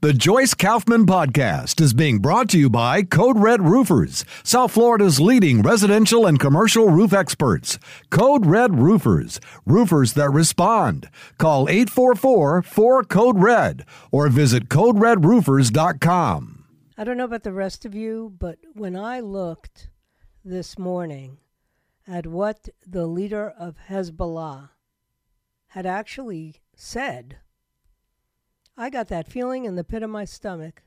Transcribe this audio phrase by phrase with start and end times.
[0.00, 5.18] The Joyce Kaufman Podcast is being brought to you by Code Red Roofers, South Florida's
[5.18, 7.80] leading residential and commercial roof experts.
[8.08, 11.10] Code Red Roofers, roofers that respond.
[11.36, 16.64] Call 844 4 Code Red or visit CodeRedRoofers.com.
[16.96, 19.90] I don't know about the rest of you, but when I looked
[20.44, 21.38] this morning
[22.06, 24.70] at what the leader of Hezbollah
[25.70, 27.38] had actually said,
[28.80, 30.84] I got that feeling in the pit of my stomach,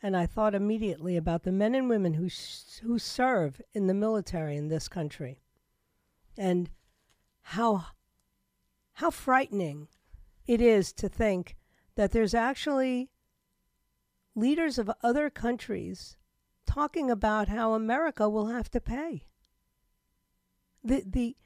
[0.00, 2.28] and I thought immediately about the men and women who
[2.84, 5.40] who serve in the military in this country,
[6.38, 6.70] and
[7.42, 7.86] how
[8.94, 9.88] how frightening
[10.46, 11.56] it is to think
[11.96, 13.10] that there's actually
[14.36, 16.16] leaders of other countries
[16.64, 19.26] talking about how America will have to pay.
[20.84, 21.36] The the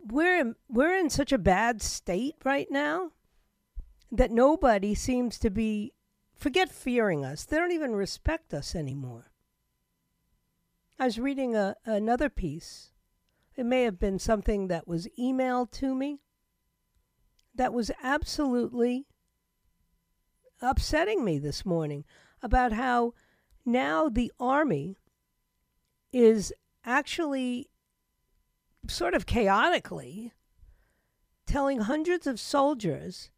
[0.00, 3.13] we're we're in such a bad state right now
[4.16, 5.92] that nobody seems to be
[6.36, 7.44] forget fearing us.
[7.44, 9.30] They don't even respect us anymore.
[10.98, 12.92] I was reading a, another piece.
[13.56, 16.20] It may have been something that was emailed to me
[17.54, 19.06] that was absolutely
[20.60, 22.04] upsetting me this morning
[22.42, 23.14] about how
[23.64, 24.96] now the army
[26.12, 26.52] is
[26.84, 27.68] actually
[28.86, 30.32] sort of chaotically
[31.46, 33.30] telling hundreds of soldiers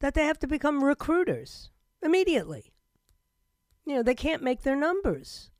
[0.00, 1.70] that they have to become recruiters
[2.02, 2.72] immediately.
[3.86, 5.50] You know, they can't make their numbers.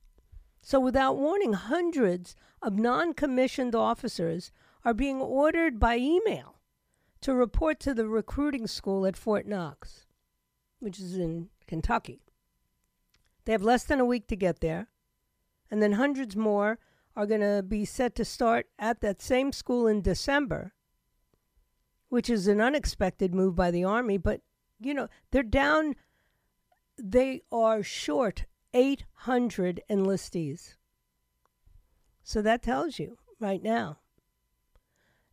[0.62, 4.50] So, without warning, hundreds of non commissioned officers
[4.84, 6.60] are being ordered by email
[7.20, 10.06] to report to the recruiting school at Fort Knox,
[10.80, 12.22] which is in Kentucky.
[13.44, 14.88] They have less than a week to get there,
[15.70, 16.78] and then hundreds more
[17.16, 20.72] are going to be set to start at that same school in December
[22.14, 24.16] which is an unexpected move by the Army.
[24.16, 24.40] But,
[24.78, 25.96] you know, they're down,
[26.96, 30.76] they are short 800 enlistees.
[32.22, 33.98] So that tells you right now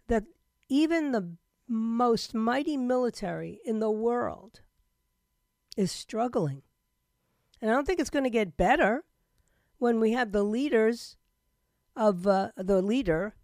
[0.07, 0.23] that
[0.69, 1.35] even the
[1.67, 4.61] most mighty military in the world
[5.77, 6.63] is struggling.
[7.61, 9.03] And I don't think it's going to get better
[9.77, 11.15] when we have the leaders
[11.95, 13.35] of uh, the leader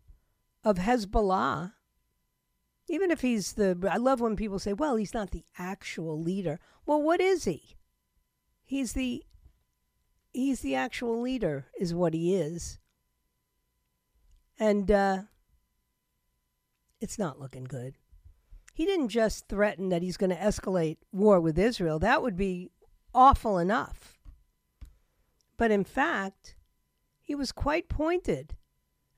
[0.64, 1.74] of Hezbollah
[2.88, 6.60] even if he's the, I love when people say, well, he's not the actual leader.
[6.86, 7.76] Well, what is he?
[8.64, 9.24] He's the,
[10.34, 12.80] he's the actual leader, is what he is.
[14.60, 15.24] And uh,
[17.00, 17.96] it's not looking good.
[18.74, 22.00] He didn't just threaten that he's going to escalate war with Israel.
[22.00, 22.72] That would be
[23.14, 24.18] awful enough.
[25.58, 26.56] But in fact,
[27.22, 28.56] he was quite pointed.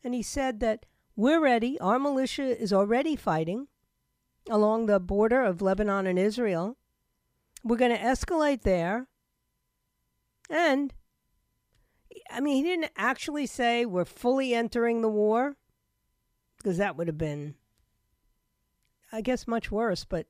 [0.04, 0.86] And he said that
[1.20, 1.78] we're ready.
[1.82, 3.68] Our militia is already fighting
[4.50, 6.78] along the border of Lebanon and Israel.
[7.62, 9.08] We're going to escalate there.
[10.50, 10.94] And,
[12.32, 15.58] I mean, he didn't actually say we're fully entering the war,
[16.58, 17.56] because that would have been,
[19.12, 20.26] I guess, much worse, but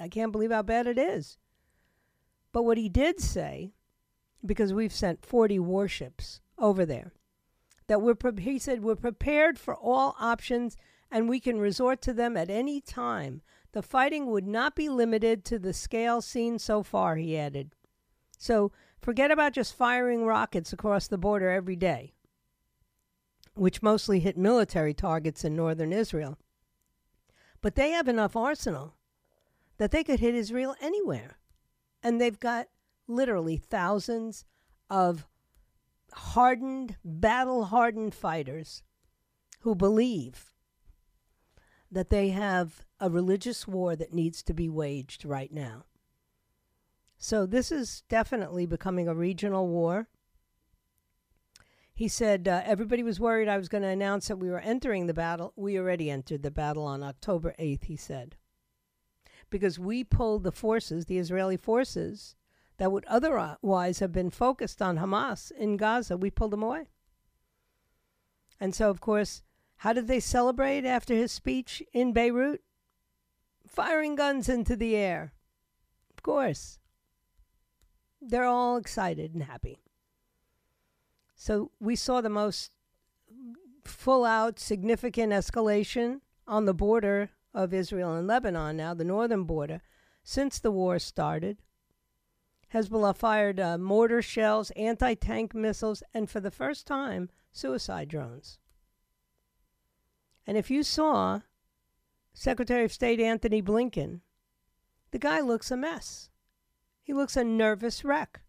[0.00, 1.36] I can't believe how bad it is.
[2.50, 3.74] But what he did say,
[4.44, 7.12] because we've sent 40 warships over there,
[7.90, 10.76] that we're pre- he said we're prepared for all options
[11.10, 13.42] and we can resort to them at any time.
[13.72, 17.72] The fighting would not be limited to the scale seen so far, he added.
[18.38, 18.70] So
[19.02, 22.14] forget about just firing rockets across the border every day,
[23.54, 26.38] which mostly hit military targets in northern Israel.
[27.60, 28.94] But they have enough arsenal
[29.78, 31.38] that they could hit Israel anywhere.
[32.04, 32.68] And they've got
[33.08, 34.44] literally thousands
[34.88, 35.26] of
[36.12, 38.82] hardened, battle hardened fighters
[39.60, 40.52] who believe
[41.90, 45.84] that they have a religious war that needs to be waged right now.
[47.18, 50.08] So this is definitely becoming a regional war.
[51.92, 55.06] He said uh, everybody was worried I was going to announce that we were entering
[55.06, 55.52] the battle.
[55.54, 58.36] We already entered the battle on October 8th, he said.
[59.50, 62.36] Because we pulled the forces, the Israeli forces,
[62.80, 66.86] that would otherwise have been focused on Hamas in Gaza, we pulled them away.
[68.58, 69.42] And so, of course,
[69.76, 72.62] how did they celebrate after his speech in Beirut?
[73.66, 75.34] Firing guns into the air.
[76.10, 76.78] Of course.
[78.18, 79.82] They're all excited and happy.
[81.34, 82.70] So we saw the most
[83.84, 89.82] full out, significant escalation on the border of Israel and Lebanon now, the northern border,
[90.24, 91.58] since the war started.
[92.72, 98.58] Hezbollah fired uh, mortar shells, anti tank missiles, and for the first time, suicide drones.
[100.46, 101.40] And if you saw
[102.32, 104.20] Secretary of State Antony Blinken,
[105.10, 106.30] the guy looks a mess.
[107.02, 108.42] He looks a nervous wreck.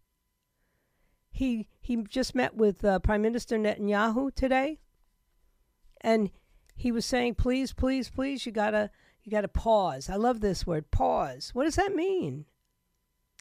[1.30, 4.78] He he just met with uh, Prime Minister Netanyahu today,
[6.00, 6.30] and
[6.76, 8.90] he was saying, "Please, please, please, you gotta
[9.24, 11.50] you gotta pause." I love this word, pause.
[11.54, 12.44] What does that mean?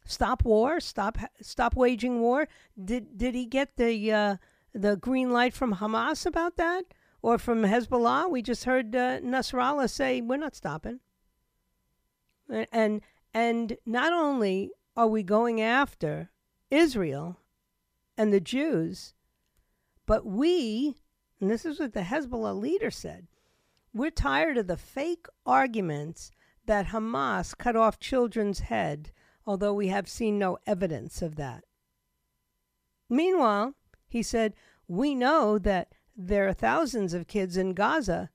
[0.04, 0.80] Stop war?
[0.80, 2.48] Stop stop waging war?
[2.84, 4.36] Did did he get the uh,
[4.74, 6.86] the green light from Hamas about that,
[7.22, 8.30] or from Hezbollah?
[8.30, 11.00] We just heard uh, Nasrallah say, "We're not stopping."
[12.72, 13.02] And
[13.34, 16.32] and not only are we going after
[16.70, 17.38] Israel
[18.18, 19.14] and the Jews.
[20.06, 20.96] But we,
[21.40, 23.28] and this is what the Hezbollah leader said,
[23.94, 26.32] we're tired of the fake arguments
[26.66, 29.12] that Hamas cut off children's head,
[29.52, 31.64] although we have seen no evidence of that.
[33.10, 33.76] Meanwhile,
[34.08, 34.54] he said,
[34.88, 38.30] we know that there are thousands of kids in Gaza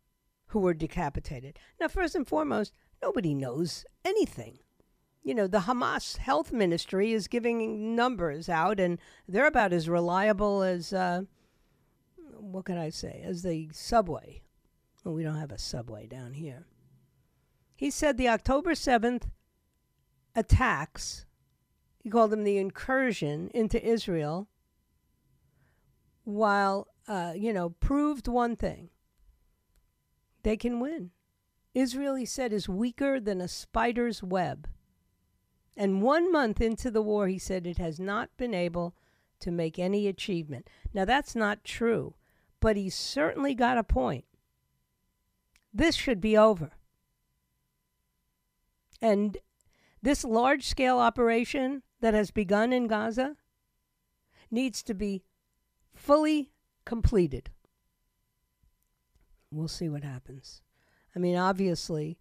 [0.48, 1.58] who were decapitated.
[1.80, 2.72] Now, first and foremost,
[3.02, 4.58] nobody knows anything
[5.26, 10.62] you know, the Hamas health ministry is giving numbers out, and they're about as reliable
[10.62, 11.22] as, uh,
[12.38, 14.42] what can I say, as the subway.
[15.02, 16.68] Well, we don't have a subway down here.
[17.74, 19.24] He said the October 7th
[20.36, 21.24] attacks,
[22.02, 24.46] he called them the incursion into Israel,
[26.22, 28.90] while, uh, you know, proved one thing
[30.42, 31.10] they can win.
[31.74, 34.68] Israel, he said, is weaker than a spider's web.
[35.76, 38.94] And one month into the war, he said it has not been able
[39.40, 40.68] to make any achievement.
[40.94, 42.14] Now, that's not true,
[42.60, 44.24] but he's certainly got a point.
[45.74, 46.72] This should be over.
[49.02, 49.36] And
[50.06, 53.34] this large scale operation that has begun in Gaza
[54.52, 55.24] needs to be
[55.96, 56.52] fully
[56.84, 57.50] completed.
[59.50, 60.62] We'll see what happens.
[61.16, 62.18] I mean, obviously,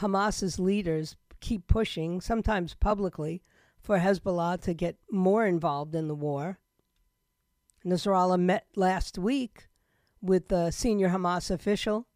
[0.00, 3.42] Hamas's leaders keep pushing, sometimes publicly,
[3.82, 6.58] for Hezbollah to get more involved in the war.
[7.84, 9.68] Nasrallah met last week
[10.22, 12.06] with the senior Hamas official,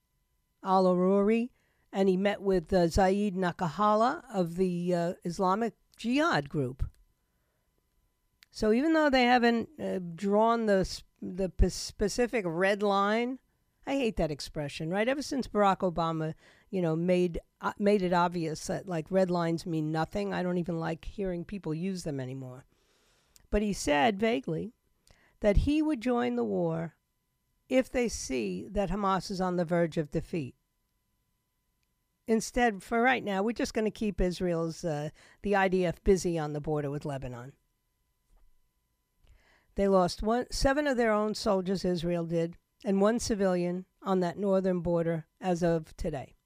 [0.65, 1.51] Al Aruri,
[1.93, 6.85] and he met with uh, Zaid Nakahala of the uh, Islamic Jihad group.
[8.51, 10.89] So even though they haven't uh, drawn the
[11.23, 13.39] the specific red line,
[13.87, 15.09] I hate that expression, right?
[15.09, 16.35] Ever since Barack Obama
[16.71, 20.33] you know, made uh, made it obvious that like red lines mean nothing.
[20.33, 22.65] I don't even like hearing people use them anymore.
[23.51, 24.73] But he said vaguely
[25.41, 26.95] that he would join the war
[27.69, 30.55] if they see that Hamas is on the verge of defeat.
[32.31, 35.11] Instead, for right now, we're just going to keep Israel's uh,
[35.43, 37.53] the IDF busy on the border with Lebanon.
[39.75, 44.39] They lost one, seven of their own soldiers, Israel did, and one civilian on that
[44.39, 46.37] northern border as of today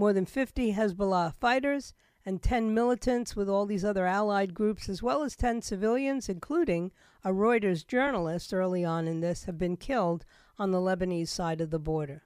[0.00, 1.92] more than 50 Hezbollah fighters,
[2.24, 6.90] and 10 militants with all these other allied groups, as well as 10 civilians, including
[7.22, 10.24] a Reuters journalist early on in this, have been killed
[10.58, 12.24] on the Lebanese side of the border.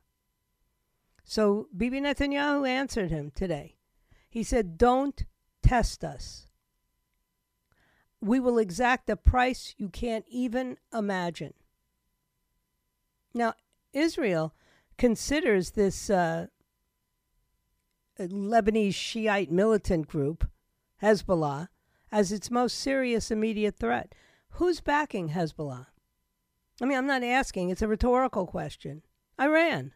[1.25, 3.77] So Bibi Netanyahu answered him today.
[4.29, 5.25] He said, Don't
[5.63, 6.47] test us.
[8.21, 11.55] We will exact a price you can't even imagine.
[13.35, 13.55] Now,
[13.93, 14.55] Israel
[14.97, 16.47] considers this uh,
[18.19, 20.49] Lebanese Shiite militant group,
[21.03, 21.69] Hezbollah,
[22.13, 24.15] as its most serious immediate threat.
[24.51, 25.87] Who's backing Hezbollah?
[26.81, 29.03] I mean, I'm not asking, it's a rhetorical question.
[29.41, 29.93] Iran.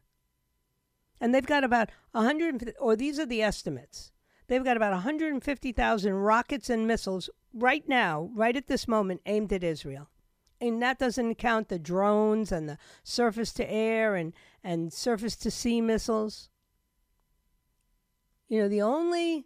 [1.21, 4.13] And they've got about 100, or these are the estimates.
[4.47, 9.63] They've got about 150,000 rockets and missiles right now, right at this moment, aimed at
[9.63, 10.09] Israel.
[10.61, 14.33] And that doesn't count the drones and the surface to air and,
[14.65, 16.49] and surface to sea missiles.
[18.49, 19.45] You know, the only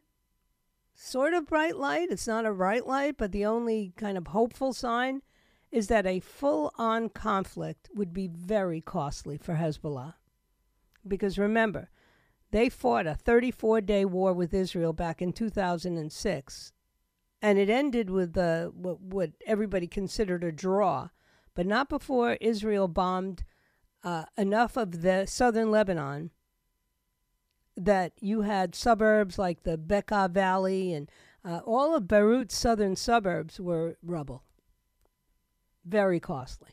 [0.95, 4.73] sort of bright light, it's not a bright light, but the only kind of hopeful
[4.73, 5.23] sign
[5.71, 10.15] is that a full on conflict would be very costly for Hezbollah.
[11.07, 11.91] Because remember,
[12.51, 16.73] they fought a 34 day war with Israel back in 2006,
[17.41, 21.09] and it ended with uh, what, what everybody considered a draw,
[21.55, 23.45] but not before Israel bombed
[24.05, 26.31] uh, enough of the southern Lebanon
[27.77, 31.11] that you had suburbs like the Bekaa Valley and
[31.45, 34.45] Uh, all of Beirut's southern suburbs were rubble.
[35.85, 36.71] Very costly.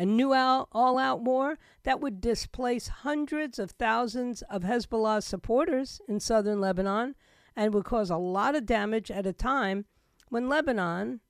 [0.00, 6.20] A new all out war that would displace hundreds of thousands of Hezbollah supporters in
[6.20, 7.14] southern Lebanon
[7.54, 9.84] and would cause a lot of damage at a time
[10.30, 11.20] when Lebanon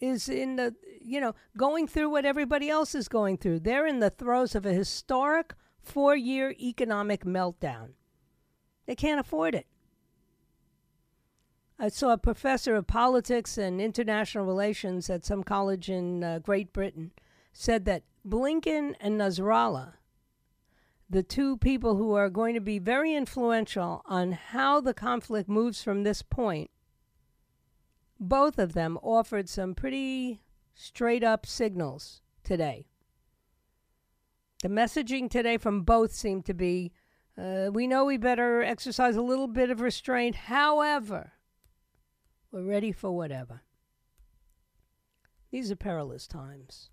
[0.00, 3.60] is in the, you know, going through what everybody else is going through.
[3.60, 5.52] They're in the throes of a historic
[5.82, 7.90] four year economic meltdown.
[8.86, 9.66] They can't afford it.
[11.78, 16.72] I saw a professor of politics and international relations at some college in uh, Great
[16.72, 17.10] Britain
[17.52, 19.94] said that Blinken and Nasrallah,
[21.08, 25.82] the two people who are going to be very influential on how the conflict moves
[25.82, 26.70] from this point,
[28.18, 30.40] both of them offered some pretty
[30.74, 32.86] straight up signals today.
[34.62, 36.92] The messaging today from both seemed to be
[37.38, 40.34] uh, we know we better exercise a little bit of restraint.
[40.34, 41.32] However,
[42.52, 43.62] we're ready for whatever.
[45.50, 46.90] These are perilous times.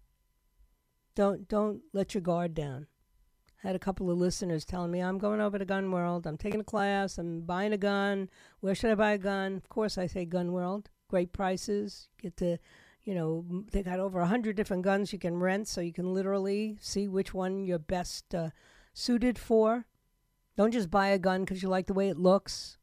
[1.17, 2.85] Don't don't let your guard down.
[3.63, 6.27] I had a couple of listeners telling me I'm going over to Gun World.
[6.27, 7.17] I'm taking a class.
[7.17, 8.29] I'm buying a gun.
[8.59, 9.55] Where should I buy a gun?
[9.55, 10.91] Of course, I say Gun World.
[11.09, 12.09] Great prices.
[12.21, 12.59] Get to,
[13.03, 16.13] you know, they got over a hundred different guns you can rent, so you can
[16.13, 18.51] literally see which one you're best uh,
[18.93, 19.87] suited for.
[20.55, 22.77] Don't just buy a gun because you like the way it looks.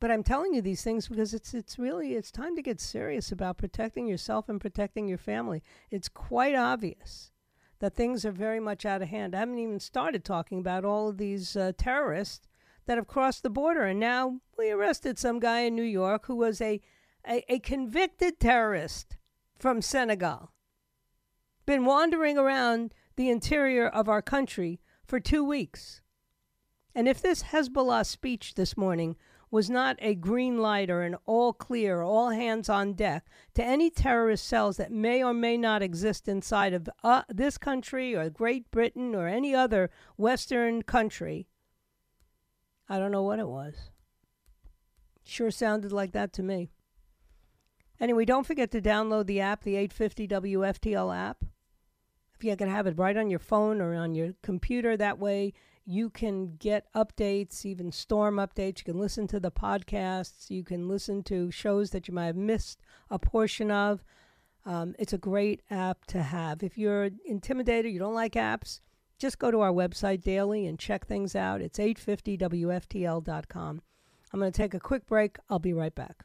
[0.00, 3.30] But I'm telling you these things because it's it's really it's time to get serious
[3.30, 5.62] about protecting yourself and protecting your family.
[5.90, 7.32] It's quite obvious
[7.80, 9.34] that things are very much out of hand.
[9.34, 12.48] I haven't even started talking about all of these uh, terrorists
[12.86, 16.36] that have crossed the border, and now we arrested some guy in New York who
[16.36, 16.80] was a,
[17.26, 19.16] a, a convicted terrorist
[19.58, 20.52] from Senegal.
[21.66, 26.00] Been wandering around the interior of our country for two weeks.
[26.94, 29.16] And if this Hezbollah speech this morning
[29.50, 33.90] was not a green light or an all clear, all hands on deck to any
[33.90, 38.70] terrorist cells that may or may not exist inside of uh, this country or Great
[38.70, 41.48] Britain or any other Western country,
[42.88, 43.90] I don't know what it was.
[45.24, 46.70] Sure sounded like that to me.
[48.00, 51.44] Anyway, don't forget to download the app, the 850 WFTL app.
[52.34, 55.52] If you can have it right on your phone or on your computer, that way
[55.86, 58.78] you can get updates, even storm updates.
[58.78, 60.50] You can listen to the podcasts.
[60.50, 64.04] You can listen to shows that you might have missed a portion of.
[64.66, 66.62] Um, it's a great app to have.
[66.62, 68.80] If you're intimidated, you don't like apps,
[69.18, 71.60] just go to our website daily and check things out.
[71.60, 73.82] It's 850WFTL.com.
[74.32, 75.38] I'm going to take a quick break.
[75.48, 76.24] I'll be right back.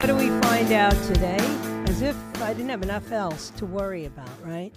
[0.00, 1.36] What do we find out today?
[1.88, 4.72] As if I didn't have enough else to worry about, right?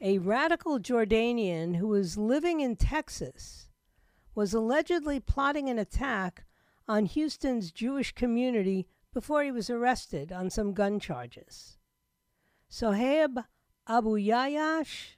[0.00, 3.68] A radical Jordanian who was living in Texas
[4.34, 6.44] was allegedly plotting an attack
[6.88, 11.78] on Houston's Jewish community before he was arrested on some gun charges.
[12.68, 13.44] Sohaib
[13.86, 15.14] Abu Yayash,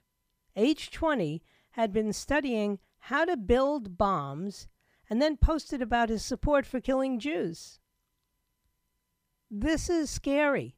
[0.55, 1.41] age 20,
[1.71, 4.67] had been studying how to build bombs
[5.09, 7.79] and then posted about his support for killing Jews.
[9.49, 10.75] This is scary.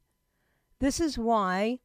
[0.78, 1.80] This is why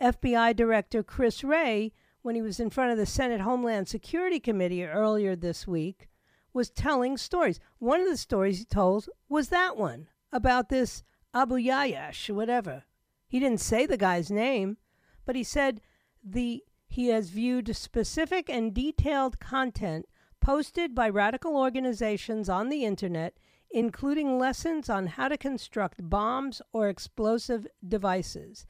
[0.00, 1.92] FBI Director Chris Wray,
[2.22, 6.08] when he was in front of the Senate Homeland Security Committee earlier this week,
[6.52, 7.58] was telling stories.
[7.78, 12.84] One of the stories he told was that one about this Abu Yayash, whatever.
[13.26, 14.76] He didn't say the guy's name,
[15.24, 15.80] but he said
[16.22, 20.06] the he has viewed specific and detailed content
[20.40, 23.36] posted by radical organizations on the internet
[23.70, 28.66] including lessons on how to construct bombs or explosive devices,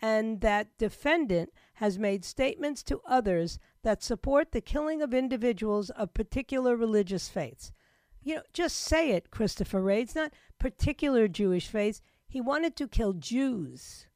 [0.00, 6.14] and that defendant has made statements to others that support the killing of individuals of
[6.14, 7.72] particular religious faiths.
[8.20, 9.90] You know, just say it, Christopher.
[9.90, 12.00] It's not particular Jewish faiths.
[12.28, 14.06] He wanted to kill Jews.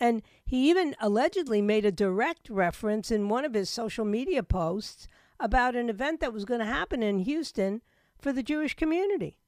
[0.00, 5.06] And he even allegedly made a direct reference in one of his social media posts
[5.38, 7.82] about an event that was going to happen in Houston
[8.18, 9.38] for the Jewish community.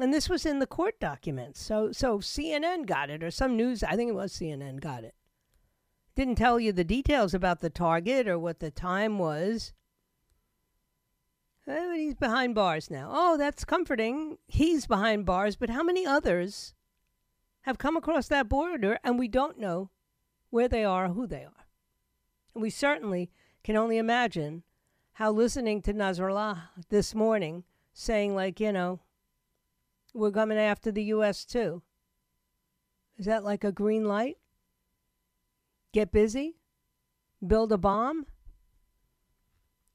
[0.00, 1.60] And this was in the court documents.
[1.60, 5.14] So so CNN got it or some news, I think it was CNN got it.
[6.14, 9.72] Didn't tell you the details about the target or what the time was.
[11.66, 13.10] Eh, He's behind bars now.
[13.12, 14.38] Oh, that's comforting.
[14.46, 16.74] He's behind bars, but how many others
[17.62, 19.90] have come across that border and we don't know
[20.50, 21.66] where they are who they are?
[22.54, 23.30] And we certainly
[23.62, 24.62] can only imagine
[25.18, 26.60] how listening to Nasrallah
[26.90, 29.00] this morning saying, like, you know,
[30.14, 31.44] we're coming after the U.S.
[31.44, 31.82] too.
[33.18, 34.36] Is that like a green light?
[35.92, 36.58] Get busy?
[37.44, 38.26] Build a bomb?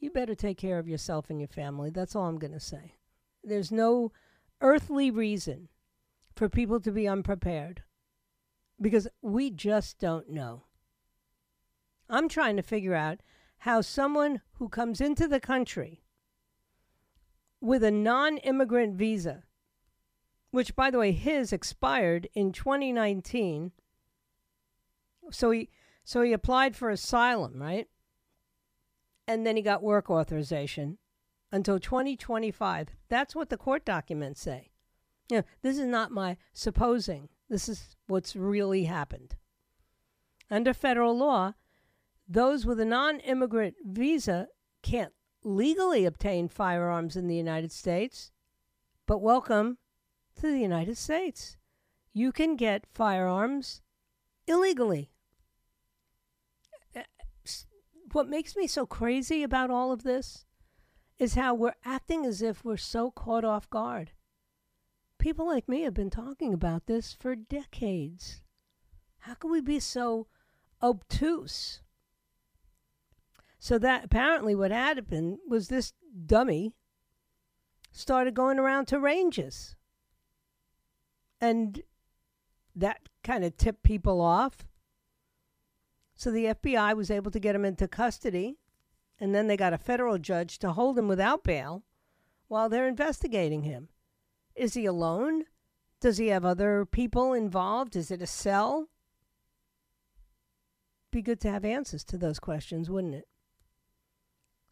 [0.02, 1.90] You better take care of yourself and your family.
[1.90, 2.96] That's all I'm going to say.
[3.46, 4.12] There's no
[4.60, 5.70] earthly reason
[6.36, 7.84] for people to be unprepared
[8.82, 10.64] because we just don't know.
[12.10, 13.22] I'm trying to figure out
[13.64, 16.04] how someone who comes into the country
[17.62, 19.44] with a non immigrant visa,
[20.52, 23.72] which, by the way, his expired in 2019.
[25.32, 25.70] So he,
[26.04, 27.88] so he applied for asylum, right?
[29.30, 30.98] And then he got work authorization
[31.50, 32.90] until 2025.
[33.08, 34.72] That's what the court documents say.
[35.30, 37.30] You know, this is not my supposing.
[37.50, 39.38] This is what's really happened.
[40.52, 41.54] Under federal law,
[42.34, 44.48] those with a non immigrant visa
[44.82, 45.14] can't
[45.44, 48.32] legally obtain firearms in the United States,
[49.06, 49.78] but welcome
[50.36, 51.58] to the United States.
[52.12, 53.82] You can get firearms
[54.48, 55.12] illegally.
[56.96, 57.02] Uh,
[58.12, 60.46] What makes me so crazy about all of this
[61.20, 64.12] is how we're acting as if we're so caught off guard.
[65.20, 68.42] People like me have been talking about this for decades.
[69.20, 70.28] How can we be so
[70.82, 71.84] obtuse?
[73.64, 75.94] So that apparently what happened was this
[76.26, 76.74] dummy
[77.94, 79.78] started going around to ranges.
[81.40, 81.82] And
[82.76, 84.66] that kind of tipped people off.
[86.14, 88.58] So the FBI was able to get him into custody.
[89.18, 91.84] And then they got a federal judge to hold him without bail
[92.50, 93.88] while they're investigating him.
[94.56, 95.46] Is he alone?
[96.02, 97.96] Does he have other people involved?
[97.96, 98.90] Is it a cell?
[101.12, 103.28] Be good to have answers to those questions, wouldn't it?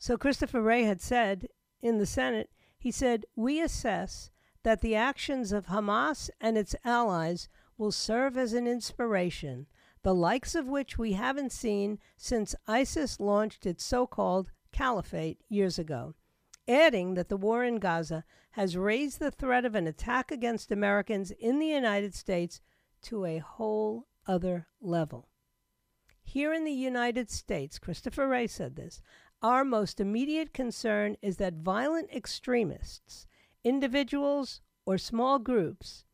[0.01, 1.47] So Christopher Wray had said
[1.79, 4.31] in the Senate, he said, We assess
[4.63, 9.67] that the actions of Hamas and its allies will serve as an inspiration,
[10.01, 15.77] the likes of which we haven't seen since ISIS launched its so called caliphate years
[15.77, 16.15] ago.
[16.67, 21.29] Adding that the war in Gaza has raised the threat of an attack against Americans
[21.29, 22.59] in the United States
[23.03, 25.27] to a whole other level.
[26.23, 29.01] Here in the United States, Christopher Wray said this
[29.41, 33.25] our most immediate concern is that violent extremists,
[33.63, 36.05] individuals or small groups,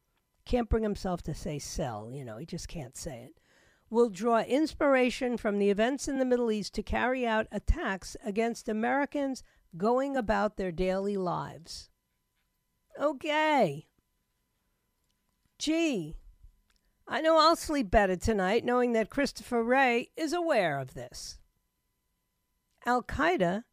[0.46, 3.40] can't bring himself to say sell, you know, he just can't say it,
[3.90, 8.70] will draw inspiration from the events in the Middle East to carry out attacks against
[8.70, 9.44] Americans
[9.76, 11.90] going about their daily lives.
[13.00, 13.88] Okay.
[15.60, 16.16] Gee,
[17.08, 21.40] I know I'll sleep better tonight knowing that Christopher Wray is aware of this.
[22.88, 23.65] Al Qaeda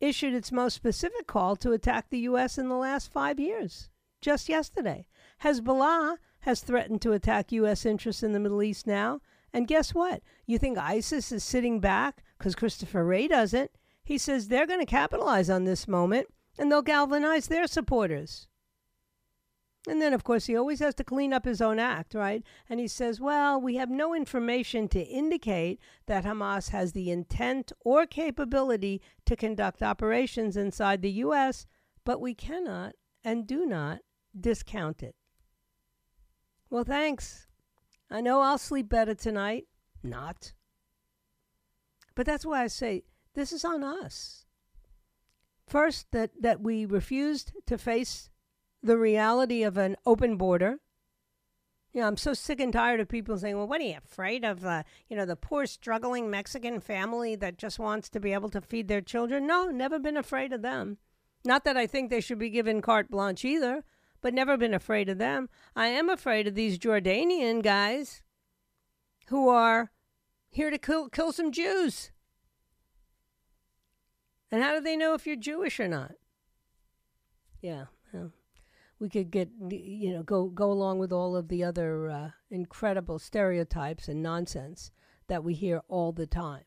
[0.00, 2.56] issued its most specific call to attack the U.S.
[2.56, 3.90] in the last five years,
[4.20, 5.06] just yesterday.
[5.42, 7.84] Hezbollah has threatened to attack U.S.
[7.84, 9.20] interests in the Middle East now.
[9.52, 10.22] And guess what?
[10.46, 13.72] You think ISIS is sitting back because Christopher Wray doesn't?
[14.04, 18.46] He says they're going to capitalize on this moment and they'll galvanize their supporters.
[19.86, 22.42] And then, of course, he always has to clean up his own act, right?
[22.70, 27.70] And he says, well, we have no information to indicate that Hamas has the intent
[27.80, 31.66] or capability to conduct operations inside the U.S.,
[32.04, 33.98] but we cannot and do not
[34.38, 35.14] discount it.
[36.70, 37.46] Well, thanks.
[38.10, 39.66] I know I'll sleep better tonight.
[40.02, 40.52] Not.
[42.14, 44.44] But that's why I say this is on us.
[45.66, 48.30] First, that, that we refused to face
[48.84, 50.78] the reality of an open border.
[51.94, 54.64] Know, I'm so sick and tired of people saying, "Well, what are you afraid of?
[54.64, 58.60] Uh, you know, the poor, struggling Mexican family that just wants to be able to
[58.60, 60.98] feed their children." No, never been afraid of them.
[61.44, 63.84] Not that I think they should be given carte blanche either,
[64.20, 65.48] but never been afraid of them.
[65.76, 68.22] I am afraid of these Jordanian guys
[69.28, 69.92] who are
[70.50, 72.10] here to kill kill some Jews.
[74.50, 76.12] And how do they know if you're Jewish or not?
[77.60, 77.86] Yeah,
[78.98, 83.18] we could get you know go go along with all of the other uh, incredible
[83.18, 84.90] stereotypes and nonsense
[85.28, 86.64] that we hear all the time.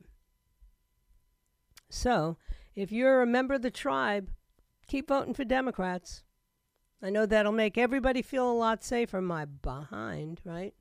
[1.89, 2.37] So,
[2.75, 4.29] if you're a member of the tribe,
[4.87, 6.23] keep voting for Democrats.
[7.01, 9.21] I know that'll make everybody feel a lot safer.
[9.21, 10.73] My behind, right?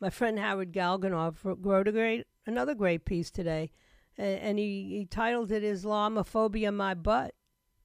[0.00, 3.70] My friend Howard Galganov wrote a great another great piece today,
[4.18, 7.34] and he, he titled it "Islamophobia My Butt."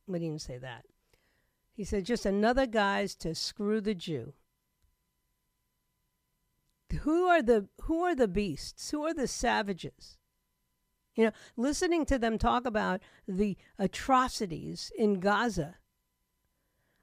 [0.08, 0.86] But he didn't say that.
[1.76, 4.34] He said, just another guise to screw the Jew.
[7.02, 8.92] Who are the who are the beasts?
[8.92, 10.18] Who are the savages?
[11.16, 15.76] You know, listening to them talk about the atrocities in Gaza.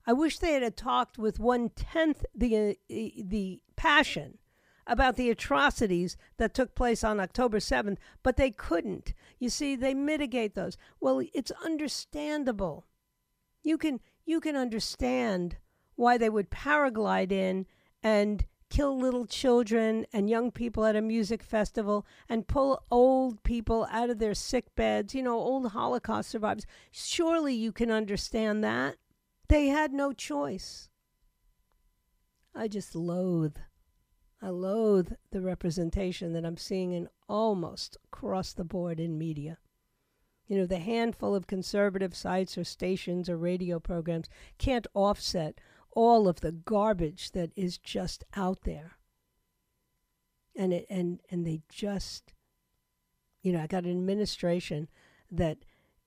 [0.06, 4.38] I wish they had talked with one tenth the uh, the passion
[4.86, 9.14] about the atrocities that took place on October 7th, but they couldn't.
[9.38, 10.76] You see, they mitigate those.
[11.00, 12.86] Well, it's understandable.
[13.62, 15.56] You can you can understand
[15.96, 17.66] why they would paraglide in
[18.02, 23.86] and kill little children and young people at a music festival and pull old people
[23.90, 26.64] out of their sick beds, you know, old Holocaust survivors.
[26.90, 28.96] Surely you can understand that.
[29.48, 30.88] They had no choice.
[32.54, 33.56] I just loathe
[34.44, 39.58] I loathe the representation that I'm seeing in almost across the board in media.
[40.52, 45.58] You know, the handful of conservative sites or stations or radio programs can't offset
[45.92, 48.98] all of the garbage that is just out there.
[50.54, 52.34] And it and and they just
[53.40, 54.90] you know, I got an administration
[55.30, 55.56] that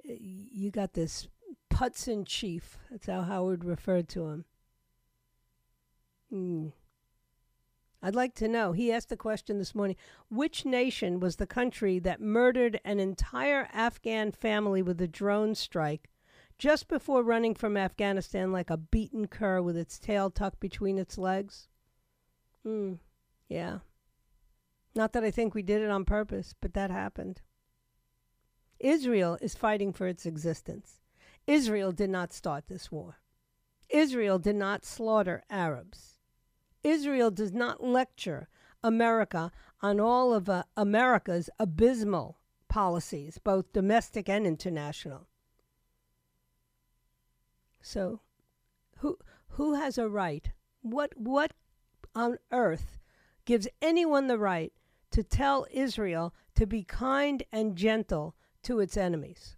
[0.08, 1.28] uh, you got this
[1.72, 2.78] putz in chief.
[2.92, 4.46] That's how Howard referred to him.
[6.30, 6.68] Hmm.
[8.06, 8.72] I'd like to know.
[8.72, 9.96] He asked the question this morning
[10.30, 16.12] which nation was the country that murdered an entire Afghan family with a drone strike
[16.60, 21.18] just before running from Afghanistan like a beaten cur with its tail tucked between its
[21.18, 21.68] legs?
[22.62, 22.94] Hmm,
[23.50, 23.80] yeah.
[24.94, 27.42] Not that I think we did it on purpose, but that happened.
[28.80, 31.02] Israel is fighting for its existence.
[31.48, 33.18] Israel did not start this war.
[33.90, 36.15] Israel did not slaughter Arabs.
[36.86, 38.48] Israel does not lecture
[38.84, 42.38] America on all of uh, America's abysmal
[42.70, 45.28] policies, both domestic and international.
[47.82, 48.22] So,
[48.98, 49.18] who
[49.50, 50.52] who has a right?
[50.82, 51.54] What what
[52.14, 53.00] on earth
[53.46, 54.72] gives anyone the right
[55.12, 59.58] to tell Israel to be kind and gentle to its enemies?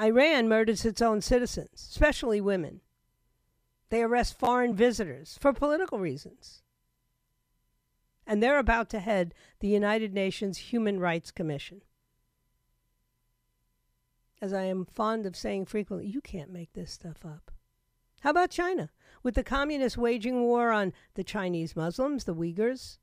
[0.00, 2.80] Iran murders its own citizens, especially women.
[3.90, 6.62] They arrest foreign visitors for political reasons.
[8.26, 11.82] And they're about to head the United Nations Human Rights Commission.
[14.40, 17.50] As I am fond of saying frequently, you can't make this stuff up.
[18.20, 18.90] How about China?
[19.22, 22.98] With the communists waging war on the Chinese Muslims, the Uyghurs,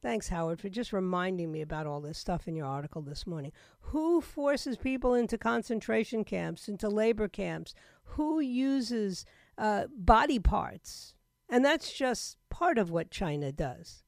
[0.00, 3.50] Thanks, Howard, for just reminding me about all this stuff in your article this morning.
[3.80, 7.74] Who forces people into concentration camps, into labor camps?
[8.04, 9.26] Who uses
[9.58, 11.14] uh, body parts.
[11.50, 14.04] And that's just part of what China does.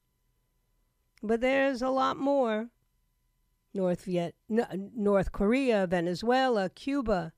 [1.21, 2.69] But there's a lot more.
[3.73, 7.31] North Viet, North Korea, Venezuela, Cuba,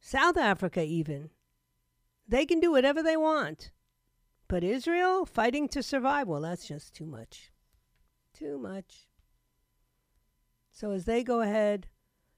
[0.00, 1.30] South Africa, even.
[2.28, 3.70] They can do whatever they want.
[4.48, 7.50] But Israel fighting to survive, well, that's just too much.
[8.34, 9.08] Too much.
[10.72, 11.86] So as they go ahead,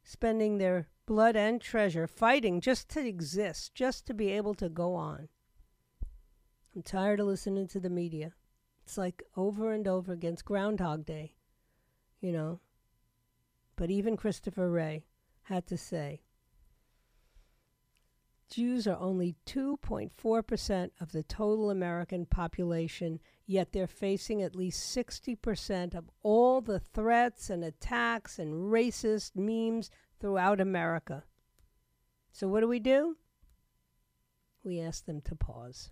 [0.05, 4.95] spending their blood and treasure, fighting just to exist, just to be able to go
[4.95, 5.29] on.
[6.75, 8.35] I'm tired of listening to the media.
[8.85, 11.35] It's like over and over against Groundhog Day,
[12.21, 12.61] you know.
[13.77, 15.07] But even Christopher Wray
[15.45, 16.23] had to say
[18.49, 25.95] Jews are only 2.4% of the total American population, yet they're facing at least 60%
[25.95, 31.25] of all the threats and attacks and racist memes throughout America.
[32.33, 33.17] So, what do we do?
[34.63, 35.91] We ask them to pause.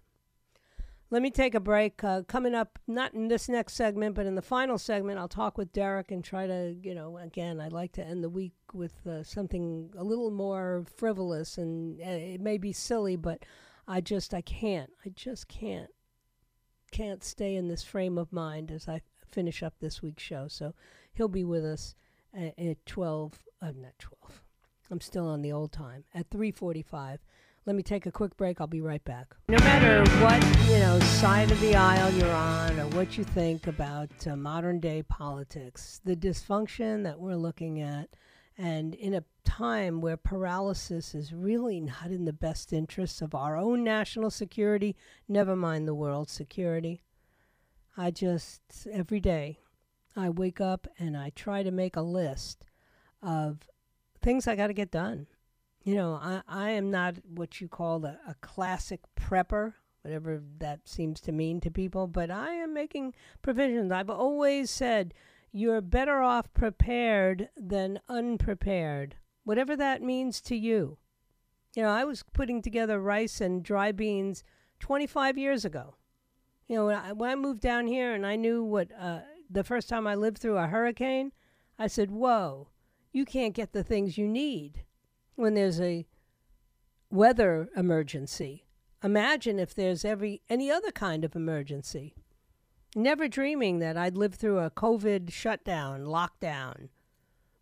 [1.11, 2.03] Let me take a break.
[2.03, 5.57] Uh, coming up, not in this next segment, but in the final segment, I'll talk
[5.57, 9.07] with Derek and try to, you know, again, I'd like to end the week with
[9.07, 13.45] uh, something a little more frivolous, and uh, it may be silly, but
[13.87, 15.91] I just, I can't, I just can't,
[16.91, 20.49] can't stay in this frame of mind as I finish up this week's show.
[20.49, 20.75] So
[21.13, 21.95] he'll be with us
[22.35, 24.43] at, at 12 I'm not 12.
[24.91, 27.19] I'm still on the old time at 3:45.
[27.67, 28.61] Let me take a quick break.
[28.61, 29.35] I'll be right back.
[29.49, 33.67] No matter what, you know, side of the aisle you're on or what you think
[33.67, 38.11] about uh, modern day politics, the dysfunction that we're looking at
[38.59, 43.57] and in a time where paralysis is really not in the best interests of our
[43.57, 44.95] own national security,
[45.27, 47.01] never mind the world's security.
[47.97, 48.61] I just
[48.93, 49.61] every day
[50.17, 52.65] I wake up and I try to make a list
[53.23, 53.69] of
[54.23, 55.27] things I got to get done.
[55.83, 60.89] You know, I, I am not what you call a, a classic prepper, whatever that
[60.89, 63.93] seems to mean to people, but I am making provisions.
[63.93, 65.13] I've always said
[65.53, 70.99] you're better off prepared than unprepared, whatever that means to you.
[71.77, 74.43] You know, I was putting together rice and dry beans
[74.81, 75.97] 25 years ago.
[76.67, 79.21] You know, when I, when I moved down here and I knew what uh,
[79.55, 81.33] the first time I lived through a hurricane,
[81.79, 82.69] I said, Whoa,
[83.13, 84.85] you can't get the things you need
[85.37, 86.07] when there's a
[87.11, 88.67] weather emergency.
[89.03, 92.15] Imagine if there's every any other kind of emergency.
[92.97, 96.89] Never dreaming that I'd live through a COVID shutdown, lockdown,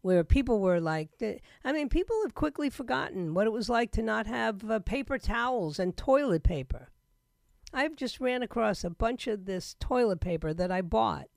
[0.03, 1.09] where people were like,
[1.65, 5.19] I mean, people have quickly forgotten what it was like to not have uh, paper
[5.19, 6.91] towels and toilet paper.
[7.73, 11.29] I've just ran across a bunch of this toilet paper that I bought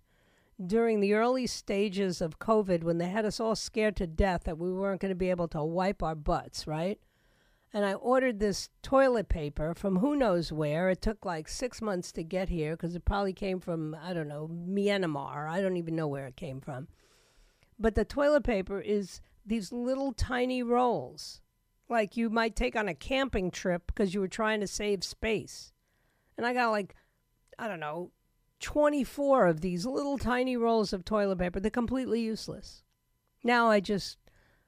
[0.63, 4.57] during the early stages of COVID when they had us all scared to death that
[4.57, 6.99] we weren't going to be able to wipe our butts, right?
[7.73, 10.89] And I ordered this toilet paper from who knows where.
[10.89, 14.29] It took like six months to get here because it probably came from, I don't
[14.29, 15.49] know, Myanmar.
[15.49, 16.87] I don't even know where it came from.
[17.77, 21.41] But the toilet paper is these little tiny rolls,
[21.89, 25.73] like you might take on a camping trip because you were trying to save space.
[26.37, 26.95] And I got like,
[27.59, 28.11] I don't know,
[28.59, 31.59] 24 of these little tiny rolls of toilet paper.
[31.59, 32.83] They're completely useless.
[33.43, 34.17] Now I just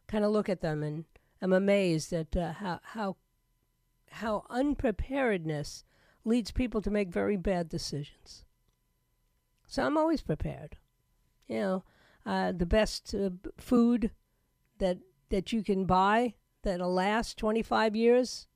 [0.07, 1.05] kind of look at them and
[1.41, 3.15] am amazed at uh, how, how,
[4.11, 5.83] how unpreparedness
[6.23, 8.45] leads people to make very bad decisions.
[9.67, 10.77] So I'm always prepared.
[11.47, 11.83] You know,
[12.25, 14.11] uh, the best uh, food
[14.79, 14.97] that
[15.29, 18.47] that you can buy that'll last 25 years.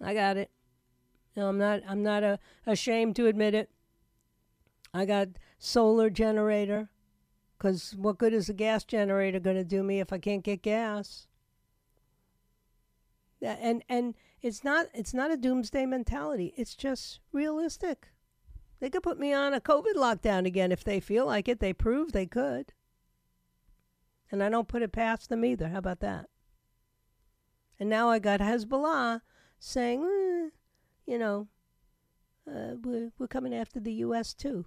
[0.00, 0.50] I got it.
[1.36, 1.82] I'm not.
[1.86, 3.70] I'm not uh, ashamed to admit it.
[4.96, 5.28] I got
[5.58, 6.88] solar generator,
[7.56, 10.62] because what good is a gas generator going to do me if I can't get
[10.62, 11.28] gas?
[13.42, 16.54] And and it's not it's not a doomsday mentality.
[16.56, 18.08] It's just realistic.
[18.80, 21.60] They could put me on a COVID lockdown again if they feel like it.
[21.60, 22.72] They prove they could.
[24.30, 25.68] And I don't put it past them either.
[25.68, 26.26] How about that?
[27.78, 29.20] And now I got Hezbollah
[29.58, 30.48] saying, eh,
[31.06, 31.48] you know,
[32.48, 34.34] uh, we're, we're coming after the U.S.
[34.34, 34.66] too.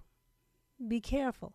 [0.86, 1.54] Be careful.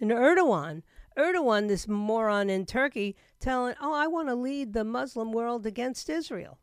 [0.00, 0.82] And Erdogan,
[1.16, 6.10] Erdogan, this moron in Turkey, telling, oh, I want to lead the Muslim world against
[6.10, 6.58] Israel.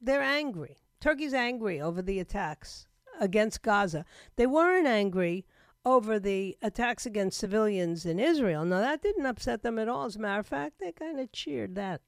[0.00, 0.78] They're angry.
[1.00, 2.86] Turkey's angry over the attacks
[3.20, 4.04] against Gaza.
[4.36, 5.44] They weren't angry
[5.84, 8.64] over the attacks against civilians in Israel.
[8.64, 10.04] Now, that didn't upset them at all.
[10.04, 12.00] As a matter of fact, they kind of cheered that.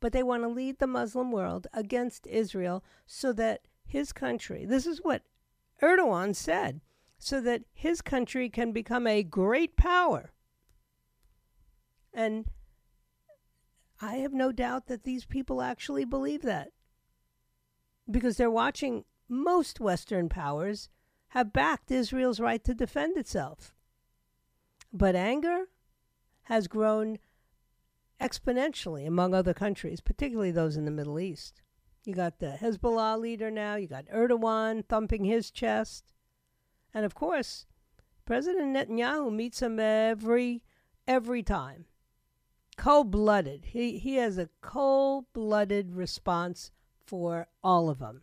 [0.00, 4.86] But they want to lead the Muslim world against Israel so that his country, this
[4.86, 5.22] is what
[5.82, 6.80] Erdogan said,
[7.24, 10.30] so that his country can become a great power.
[12.12, 12.44] And
[13.98, 16.72] I have no doubt that these people actually believe that
[18.10, 20.90] because they're watching most Western powers
[21.28, 23.74] have backed Israel's right to defend itself.
[24.92, 25.64] But anger
[26.42, 27.18] has grown
[28.20, 31.62] exponentially among other countries, particularly those in the Middle East.
[32.04, 36.13] You got the Hezbollah leader now, you got Erdogan thumping his chest.
[36.94, 37.66] And of course,
[38.24, 40.62] President Netanyahu meets him every
[41.06, 41.86] every time.
[42.76, 43.66] Cold-blooded.
[43.66, 46.70] He he has a cold-blooded response
[47.04, 48.22] for all of them.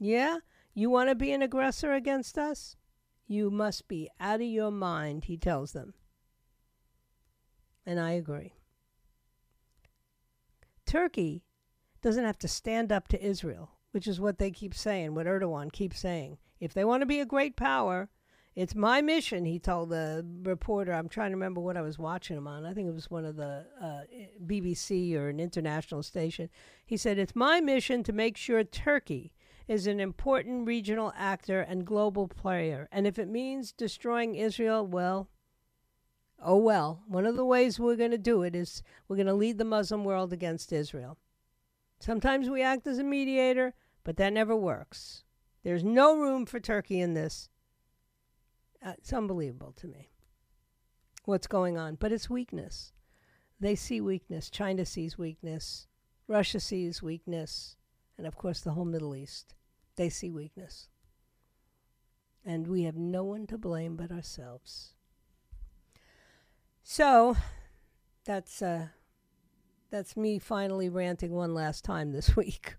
[0.00, 0.38] Yeah,
[0.74, 2.76] you want to be an aggressor against us?
[3.26, 5.94] You must be out of your mind, he tells them.
[7.86, 8.54] And I agree.
[10.86, 11.44] Turkey
[12.02, 15.70] doesn't have to stand up to Israel, which is what they keep saying, what Erdogan
[15.70, 16.38] keeps saying.
[16.60, 18.08] If they want to be a great power,
[18.54, 20.92] it's my mission, he told the reporter.
[20.92, 22.66] I'm trying to remember what I was watching him on.
[22.66, 24.00] I think it was one of the uh,
[24.44, 26.50] BBC or an international station.
[26.84, 29.32] He said, It's my mission to make sure Turkey
[29.68, 32.88] is an important regional actor and global player.
[32.90, 35.28] And if it means destroying Israel, well,
[36.42, 37.02] oh well.
[37.06, 39.64] One of the ways we're going to do it is we're going to lead the
[39.64, 41.18] Muslim world against Israel.
[42.00, 45.22] Sometimes we act as a mediator, but that never works.
[45.62, 47.48] There's no room for Turkey in this.
[48.84, 50.10] Uh, it's unbelievable to me
[51.26, 52.92] what's going on, but it's weakness.
[53.60, 54.48] They see weakness.
[54.48, 55.86] China sees weakness.
[56.26, 57.76] Russia sees weakness.
[58.16, 59.54] And of course, the whole Middle East
[60.00, 60.88] they see weakness.
[62.42, 64.94] And we have no one to blame but ourselves.
[66.82, 67.36] So
[68.24, 68.86] that's uh,
[69.90, 72.76] that's me finally ranting one last time this week.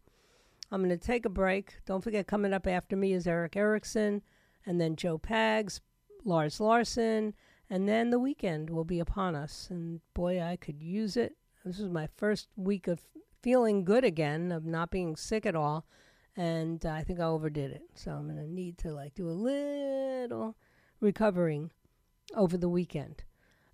[0.72, 1.76] I'm going to take a break.
[1.86, 4.22] Don't forget, coming up after me is Erick Erickson,
[4.66, 5.82] and then Joe Pags,
[6.24, 7.34] Lars Larson,
[7.70, 9.68] and then the weekend will be upon us.
[9.70, 11.36] And boy, I could use it.
[11.66, 13.02] This is my first week of
[13.42, 15.86] feeling good again, of not being sick at all
[16.36, 17.84] and I think I overdid it.
[17.96, 20.56] So I'm gonna need to like do a little
[21.00, 21.72] recovering
[22.36, 23.24] over the weekend.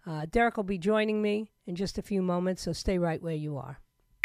[0.06, 3.36] Uh, Derek will be joining me in just a few moments, so stay right where
[3.36, 3.80] you are.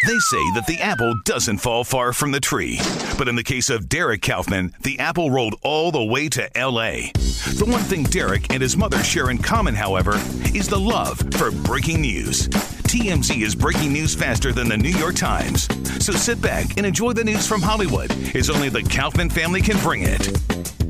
[0.05, 2.81] They say that the apple doesn't fall far from the tree.
[3.17, 7.12] But in the case of Derek Kaufman, the apple rolled all the way to LA.
[7.57, 10.15] The one thing Derek and his mother share in common, however,
[10.55, 12.49] is the love for breaking news.
[12.49, 15.69] TMZ is breaking news faster than the New York Times.
[16.05, 19.79] So sit back and enjoy the news from Hollywood as only the Kaufman family can
[19.85, 20.82] bring it.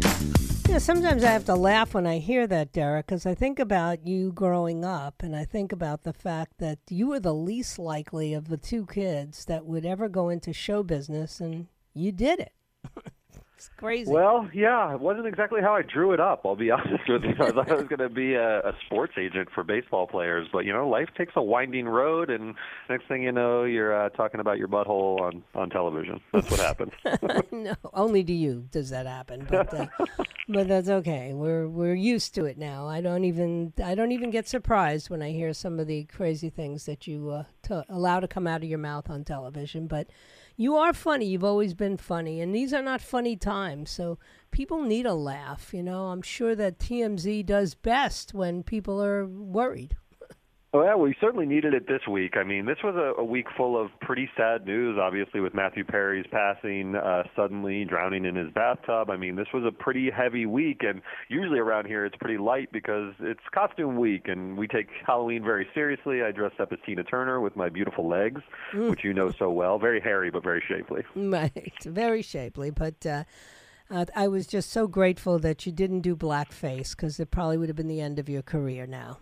[0.78, 4.32] Sometimes I have to laugh when I hear that, Derek, because I think about you
[4.32, 8.48] growing up, and I think about the fact that you were the least likely of
[8.48, 12.52] the two kids that would ever go into show business, and you did it.
[13.62, 14.10] It's crazy.
[14.10, 16.42] Well, yeah, it wasn't exactly how I drew it up.
[16.44, 17.34] I'll be honest with you.
[17.38, 20.64] I thought I was going to be a, a sports agent for baseball players, but
[20.64, 22.56] you know, life takes a winding road, and
[22.90, 26.20] next thing you know, you're uh, talking about your butthole on on television.
[26.32, 26.92] That's what happened.
[27.52, 29.86] no, only to you does that happen, but uh,
[30.48, 31.32] but that's okay.
[31.32, 32.88] We're we're used to it now.
[32.88, 36.50] I don't even I don't even get surprised when I hear some of the crazy
[36.50, 39.86] things that you uh, to allow to come out of your mouth on television.
[39.86, 40.08] But
[40.56, 41.26] you are funny.
[41.26, 43.90] You've always been funny, and these are not funny times.
[43.90, 44.18] So
[44.50, 45.72] people need a laugh.
[45.72, 49.96] You know, I'm sure that TMZ does best when people are worried.
[50.74, 52.34] Oh, well, we certainly needed it this week.
[52.34, 55.84] I mean, this was a, a week full of pretty sad news, obviously, with Matthew
[55.84, 59.10] Perry's passing, uh, suddenly drowning in his bathtub.
[59.10, 62.72] I mean, this was a pretty heavy week, and usually around here it's pretty light
[62.72, 66.22] because it's costume week, and we take Halloween very seriously.
[66.22, 68.40] I dressed up as Tina Turner with my beautiful legs,
[68.72, 68.88] mm.
[68.88, 69.78] which you know so well.
[69.78, 71.02] Very hairy, but very shapely.
[71.14, 73.04] Right, very shapely, but.
[73.04, 73.24] Uh...
[73.90, 77.68] Uh, I was just so grateful that you didn't do blackface because it probably would
[77.68, 79.18] have been the end of your career now.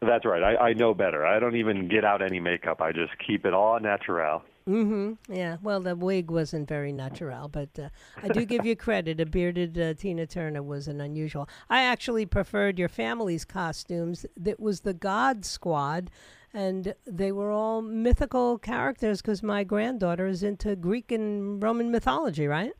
[0.00, 0.42] That's right.
[0.42, 1.26] I, I know better.
[1.26, 2.80] I don't even get out any makeup.
[2.80, 4.42] I just keep it all natural.
[4.68, 5.32] Mm-hmm.
[5.32, 5.56] Yeah.
[5.62, 7.88] Well, the wig wasn't very natural, but uh,
[8.22, 9.18] I do give you credit.
[9.18, 11.48] A bearded uh, Tina Turner was an unusual.
[11.70, 14.26] I actually preferred your family's costumes.
[14.36, 16.10] That was the God Squad,
[16.52, 22.46] and they were all mythical characters because my granddaughter is into Greek and Roman mythology,
[22.46, 22.72] right?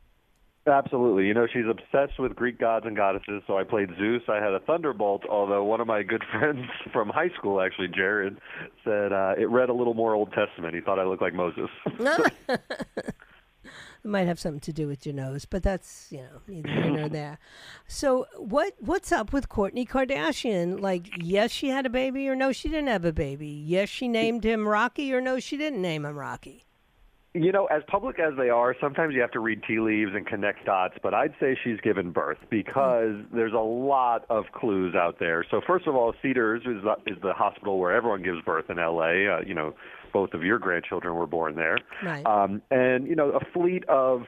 [0.67, 1.25] Absolutely.
[1.25, 3.41] You know, she's obsessed with Greek gods and goddesses.
[3.47, 4.23] So I played Zeus.
[4.27, 5.23] I had a thunderbolt.
[5.29, 8.37] Although one of my good friends from high school, actually Jared,
[8.83, 10.75] said uh, it read a little more Old Testament.
[10.75, 11.69] He thought I looked like Moses.
[12.49, 12.63] it
[14.03, 17.09] might have something to do with your nose, but that's you know neither here nor
[17.09, 17.39] there.
[17.87, 20.81] So what what's up with Kourtney Kardashian?
[20.81, 23.47] Like, yes, she had a baby, or no, she didn't have a baby.
[23.47, 26.65] Yes, she named him Rocky, or no, she didn't name him Rocky.
[27.35, 30.25] You know, as public as they are, sometimes you have to read tea leaves and
[30.25, 35.19] connect dots, but I'd say she's given birth because there's a lot of clues out
[35.19, 35.45] there.
[35.51, 38.77] So, first of all, Cedars is the, is the hospital where everyone gives birth in
[38.77, 39.29] LA.
[39.29, 39.75] Uh, you know,
[40.11, 41.77] both of your grandchildren were born there.
[42.03, 42.25] Right.
[42.25, 44.23] Um, and, you know, a fleet of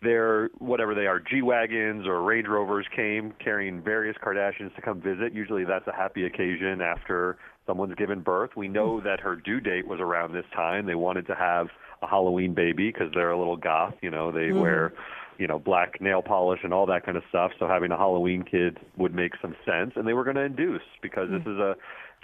[0.00, 5.00] their whatever they are G wagons or Range Rovers came carrying various Kardashians to come
[5.00, 5.32] visit.
[5.32, 8.50] Usually that's a happy occasion after someone's given birth.
[8.56, 10.86] We know that her due date was around this time.
[10.86, 11.68] They wanted to have
[12.04, 13.94] a Halloween baby because they're a little goth.
[14.02, 14.60] You know, they mm-hmm.
[14.60, 14.92] wear
[15.38, 17.52] you know black nail polish and all that kind of stuff.
[17.58, 20.82] So having a Halloween kid would make some sense, and they were going to induce
[21.02, 21.38] because mm-hmm.
[21.38, 21.74] this is a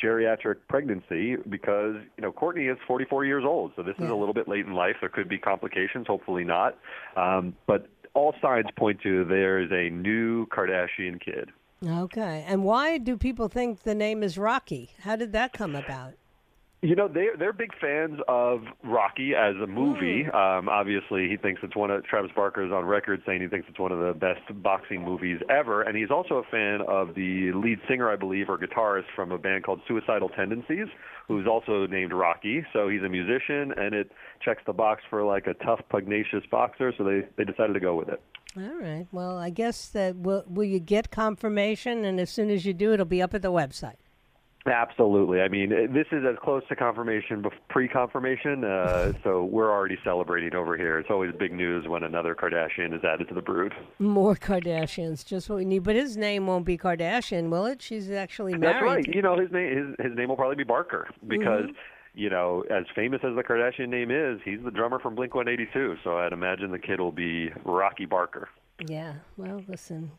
[0.03, 4.07] geriatric pregnancy because you know Kourtney is 44 years old, so this yeah.
[4.07, 4.97] is a little bit late in life.
[5.01, 6.79] There could be complications, hopefully not,
[7.17, 11.51] um, but all signs point to there is a new Kardashian kid.
[11.87, 14.91] Okay, and why do people think the name is Rocky?
[15.01, 16.15] How did that come about?
[16.83, 20.25] You know, they're they're big fans of Rocky as a movie.
[20.25, 20.35] Mm.
[20.35, 23.67] Um, obviously, he thinks it's one of Travis Barker is on record saying he thinks
[23.69, 27.53] it's one of the best boxing movies ever, and he's also a fan of the
[27.53, 30.87] lead singer, I believe, or guitarist from a band called Suicidal Tendencies,
[31.29, 32.65] who's also named Rocky.
[32.73, 34.11] So he's a musician, and it
[34.43, 36.95] checks the box for like a tough, pugnacious boxer.
[36.97, 38.23] So they they decided to go with it.
[38.57, 39.07] All right.
[39.13, 42.95] Well, I guess that will will you get confirmation, and as soon as you do,
[42.95, 43.97] it'll be up at the website.
[44.67, 45.41] Absolutely.
[45.41, 48.65] I mean, this is as close to confirmation, pre-confirmation.
[48.65, 50.99] Uh, so we're already celebrating over here.
[50.99, 53.73] It's always big news when another Kardashian is added to the brood.
[53.99, 55.83] More Kardashians, just what we need.
[55.83, 57.81] But his name won't be Kardashian, will it?
[57.81, 58.75] She's actually married.
[58.75, 59.15] That's right.
[59.15, 61.65] You know, his name his his name will probably be Barker because.
[61.65, 61.97] Mm-hmm.
[62.13, 65.95] You know, as famous as the Kardashian name is, he's the drummer from Blink 182.
[66.03, 68.49] So I'd imagine the kid will be Rocky Barker.
[68.85, 69.15] Yeah.
[69.37, 70.11] Well, listen,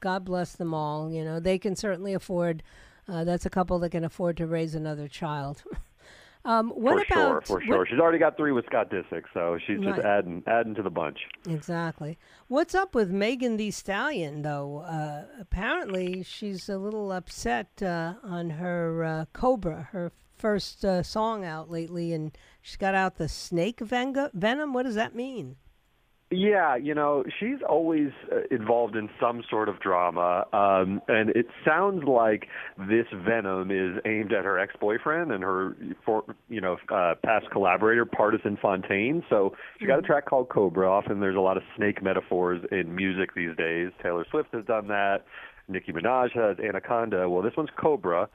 [0.00, 1.10] God bless them all.
[1.10, 2.62] You know, they can certainly afford
[3.08, 5.62] uh, that's a couple that can afford to raise another child.
[6.44, 7.46] um, what for about?
[7.46, 7.86] Sure, for sure.
[7.86, 10.04] She's already got three with Scott Disick, so she's just right.
[10.04, 11.18] adding adding to the bunch.
[11.48, 12.18] Exactly.
[12.48, 14.78] What's up with Megan Thee Stallion, though?
[14.78, 21.44] Uh, apparently, she's a little upset uh, on her uh, Cobra, her first uh, song
[21.44, 24.72] out lately, and she's got out the snake venom.
[24.72, 25.56] What does that mean?
[26.30, 31.46] Yeah, you know, she's always uh, involved in some sort of drama, um, and it
[31.66, 35.74] sounds like this venom is aimed at her ex-boyfriend and her,
[36.04, 39.24] for, you know, uh, past collaborator, Pardison Fontaine.
[39.30, 40.90] So she got a track called Cobra.
[40.90, 43.90] Often there's a lot of snake metaphors in music these days.
[44.02, 45.24] Taylor Swift has done that.
[45.66, 47.28] Nicki Minaj has Anaconda.
[47.30, 48.28] Well, this one's Cobra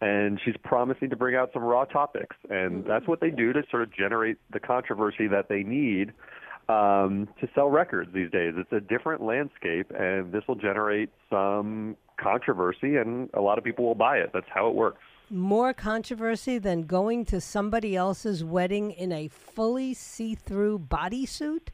[0.00, 2.36] and she's promising to bring out some raw topics.
[2.48, 6.12] And that's what they do to sort of generate the controversy that they need
[6.70, 8.54] um, to sell records these days.
[8.56, 13.84] It's a different landscape, and this will generate some controversy, and a lot of people
[13.84, 14.30] will buy it.
[14.32, 15.00] That's how it works.
[15.30, 21.68] More controversy than going to somebody else's wedding in a fully see through bodysuit?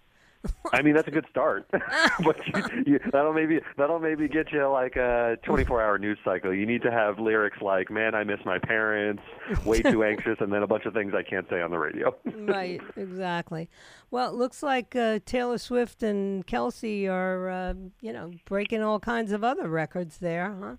[0.73, 1.67] I mean, that's a good start,
[2.25, 6.53] but you, you, that'll maybe that'll maybe get you like a 24-hour news cycle.
[6.55, 9.23] You need to have lyrics like "Man, I miss my parents,"
[9.65, 12.15] "Way too anxious," and then a bunch of things I can't say on the radio.
[12.25, 13.69] right, exactly.
[14.11, 19.01] Well, it looks like uh, Taylor Swift and Kelce are, uh, you know, breaking all
[19.01, 20.77] kinds of other records there, huh?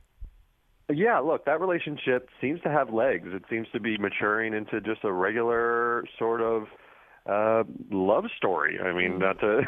[0.89, 3.27] Yeah, look, that relationship seems to have legs.
[3.31, 6.67] It seems to be maturing into just a regular sort of
[7.27, 8.79] uh, love story.
[8.79, 9.61] I mean, not to,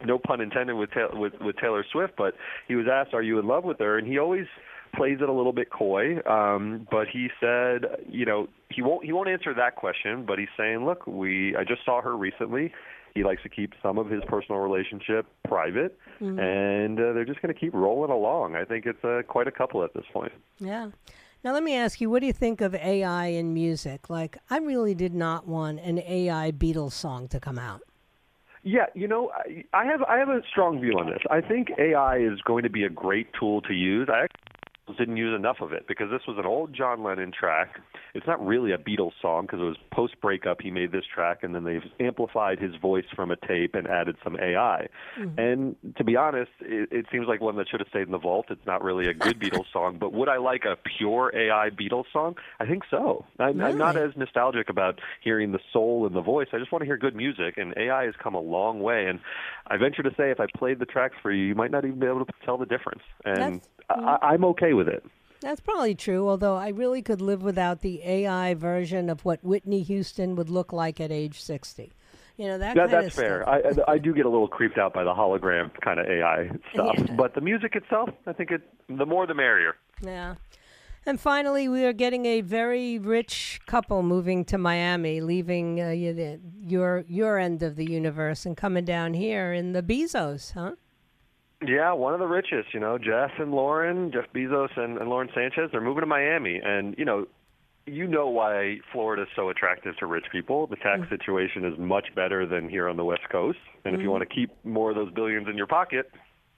[0.04, 2.34] no pun intended with, with with Taylor Swift, but
[2.68, 4.46] he was asked, "Are you in love with her?" And he always
[4.94, 6.20] plays it a little bit coy.
[6.26, 10.24] Um, but he said, you know, he won't he won't answer that question.
[10.26, 12.72] But he's saying, "Look, we I just saw her recently."
[13.14, 16.38] He likes to keep some of his personal relationship private, mm-hmm.
[16.38, 18.56] and uh, they're just going to keep rolling along.
[18.56, 20.32] I think it's uh, quite a couple at this point.
[20.58, 20.90] Yeah.
[21.44, 24.10] Now, let me ask you, what do you think of AI in music?
[24.10, 27.82] Like, I really did not want an AI Beatles song to come out.
[28.62, 29.30] Yeah, you know,
[29.72, 31.20] I have I have a strong view on this.
[31.30, 34.08] I think AI is going to be a great tool to use.
[34.10, 34.26] I
[34.94, 37.80] didn't use enough of it because this was an old John Lennon track.
[38.14, 41.42] It's not really a Beatles song because it was post breakup he made this track
[41.42, 44.88] and then they've amplified his voice from a tape and added some AI.
[45.18, 45.40] Mm-hmm.
[45.40, 48.18] And to be honest, it, it seems like one that should have stayed in the
[48.18, 48.46] vault.
[48.50, 52.04] It's not really a good Beatles song, but would I like a pure AI Beatles
[52.12, 52.36] song?
[52.60, 53.24] I think so.
[53.38, 53.72] I'm, really?
[53.72, 56.48] I'm not as nostalgic about hearing the soul and the voice.
[56.52, 59.06] I just want to hear good music, and AI has come a long way.
[59.06, 59.20] And
[59.66, 61.98] I venture to say, if I played the tracks for you, you might not even
[61.98, 63.02] be able to tell the difference.
[63.24, 63.60] And
[63.90, 65.04] I, I'm okay with it.
[65.40, 69.82] That's probably true, although I really could live without the AI version of what Whitney
[69.82, 71.92] Houston would look like at age 60.
[72.36, 73.48] You know, that, that that's fair.
[73.48, 76.94] I, I do get a little creeped out by the hologram kind of AI stuff,
[76.98, 77.14] yeah.
[77.16, 79.76] but the music itself, I think it the more the merrier.
[80.02, 80.34] Yeah.
[81.06, 85.90] And finally, we are getting a very rich couple moving to Miami, leaving uh,
[86.60, 90.72] your your end of the universe and coming down here in the Bezos, huh?
[91.64, 95.28] Yeah, one of the richest, you know, Jeff and Lauren, Jeff Bezos and, and Lauren
[95.34, 96.60] Sanchez, they're moving to Miami.
[96.62, 97.26] And, you know,
[97.86, 100.66] you know why Florida is so attractive to rich people.
[100.66, 101.14] The tax mm-hmm.
[101.14, 103.58] situation is much better than here on the West Coast.
[103.84, 103.94] And mm-hmm.
[103.94, 104.12] if you mm-hmm.
[104.12, 106.10] want to keep more of those billions in your pocket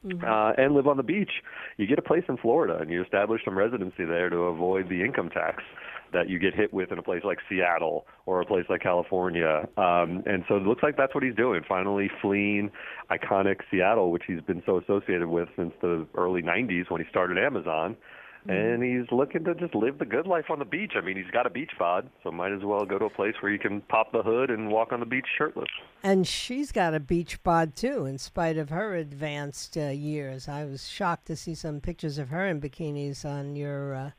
[0.04, 0.24] mm-hmm.
[0.24, 1.30] uh, and live on the beach,
[1.76, 5.04] you get a place in Florida and you establish some residency there to avoid the
[5.04, 5.62] income tax
[6.12, 9.68] that you get hit with in a place like Seattle or a place like California.
[9.76, 12.70] Um, and so it looks like that's what he's doing, finally fleeing
[13.10, 17.38] iconic Seattle, which he's been so associated with since the early 90s when he started
[17.38, 17.96] Amazon.
[18.46, 18.50] Mm-hmm.
[18.50, 20.92] And he's looking to just live the good life on the beach.
[20.96, 23.34] I mean, he's got a beach bod, so might as well go to a place
[23.40, 25.68] where you can pop the hood and walk on the beach shirtless.
[26.02, 30.48] And she's got a beach bod too, in spite of her advanced uh, years.
[30.48, 34.10] I was shocked to see some pictures of her in bikinis on your uh,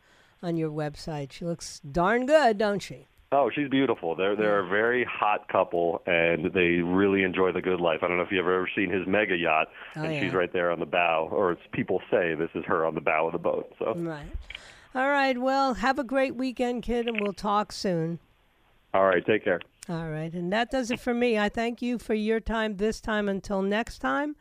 [0.41, 1.31] on your website.
[1.31, 3.07] She looks darn good, don't she?
[3.31, 4.15] Oh, she's beautiful.
[4.15, 7.99] They're they're a very hot couple, and they really enjoy the good life.
[8.01, 10.21] I don't know if you've ever seen his mega yacht, oh, and yeah.
[10.21, 13.01] she's right there on the bow, or it's people say this is her on the
[13.01, 13.71] bow of the boat.
[13.77, 14.25] So right.
[14.95, 15.37] All right.
[15.37, 18.17] Well, have a great weekend, kid, and we'll talk soon.
[18.95, 19.23] All right.
[19.23, 19.59] Take care.
[19.87, 21.39] All right, and that does it for me.
[21.39, 23.29] I thank you for your time this time.
[23.29, 24.35] Until next time.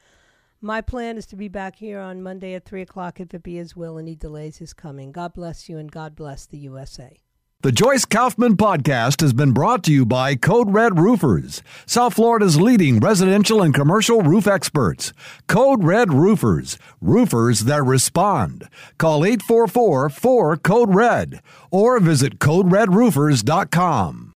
[0.61, 3.55] My plan is to be back here on Monday at 3 o'clock if it be
[3.55, 5.13] His will and He delays His coming.
[5.13, 7.21] God bless you and God bless the USA.
[7.63, 12.61] The Joyce Kaufman podcast has been brought to you by Code Red Roofers, South Florida's
[12.61, 15.13] leading residential and commercial roof experts.
[15.47, 18.69] Code Red Roofers, roofers that respond.
[18.99, 21.41] Call 844 4 Code Red
[21.71, 24.25] or visit CodeRedRoofers.com.